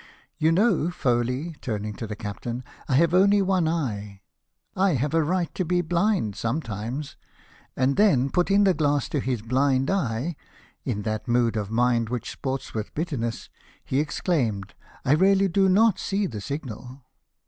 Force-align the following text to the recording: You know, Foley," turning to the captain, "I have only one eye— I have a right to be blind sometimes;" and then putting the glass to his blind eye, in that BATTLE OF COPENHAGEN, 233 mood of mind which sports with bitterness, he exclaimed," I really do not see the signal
You 0.39 0.51
know, 0.51 0.89
Foley," 0.89 1.55
turning 1.61 1.93
to 1.97 2.07
the 2.07 2.15
captain, 2.15 2.63
"I 2.89 2.95
have 2.95 3.13
only 3.13 3.39
one 3.39 3.67
eye— 3.67 4.23
I 4.75 4.95
have 4.95 5.13
a 5.13 5.21
right 5.21 5.53
to 5.53 5.63
be 5.63 5.81
blind 5.81 6.35
sometimes;" 6.35 7.17
and 7.77 7.97
then 7.97 8.31
putting 8.31 8.63
the 8.63 8.73
glass 8.73 9.07
to 9.09 9.19
his 9.19 9.43
blind 9.43 9.91
eye, 9.91 10.35
in 10.83 11.03
that 11.03 11.27
BATTLE 11.27 11.49
OF 11.49 11.53
COPENHAGEN, 11.53 11.53
233 11.53 11.53
mood 11.53 11.57
of 11.57 11.71
mind 11.71 12.09
which 12.09 12.31
sports 12.31 12.73
with 12.73 12.95
bitterness, 12.95 13.49
he 13.85 13.99
exclaimed," 13.99 14.73
I 15.05 15.11
really 15.11 15.47
do 15.47 15.69
not 15.69 15.99
see 15.99 16.25
the 16.25 16.41
signal 16.41 17.03